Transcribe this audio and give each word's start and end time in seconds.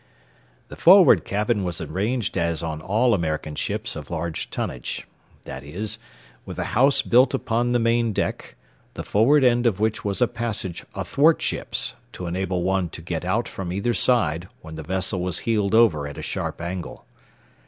The 0.69 0.75
forward 0.75 1.23
cabin 1.25 1.63
was 1.63 1.79
arranged 1.79 2.35
as 2.35 2.63
on 2.63 2.81
all 2.81 3.13
American 3.13 3.53
ships 3.53 3.95
of 3.95 4.09
large 4.09 4.49
tonnage, 4.49 5.07
that 5.43 5.63
is, 5.63 5.99
with 6.43 6.57
the 6.57 6.63
house 6.73 7.03
built 7.03 7.35
upon 7.35 7.71
the 7.71 7.77
main 7.77 8.11
deck, 8.11 8.55
the 8.95 9.03
forward 9.03 9.43
end 9.43 9.67
of 9.67 9.79
which 9.79 10.03
was 10.03 10.19
a 10.19 10.27
passage 10.27 10.83
athwartships 10.95 11.93
to 12.13 12.25
enable 12.25 12.63
one 12.63 12.89
to 12.89 13.01
get 13.03 13.23
out 13.23 13.47
from 13.47 13.71
either 13.71 13.93
side 13.93 14.47
when 14.61 14.73
the 14.73 14.81
vessel 14.81 15.21
was 15.21 15.37
heeled 15.45 15.75
over 15.75 16.07
at 16.07 16.17
a 16.17 16.23
sharp 16.23 16.61
angle. 16.61 17.05